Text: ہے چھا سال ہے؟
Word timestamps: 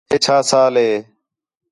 ہے 0.09 0.17
چھا 0.23 0.37
سال 0.51 0.73
ہے؟ 0.83 0.91